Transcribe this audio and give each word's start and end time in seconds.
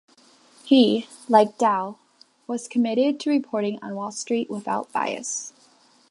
He, 0.63 1.07
like 1.29 1.59
Dow, 1.59 1.99
was 2.47 2.67
committed 2.67 3.19
to 3.19 3.29
reporting 3.29 3.77
on 3.83 3.93
Wall 3.93 4.11
Street 4.11 4.49
without 4.49 4.91
bias. 4.91 5.53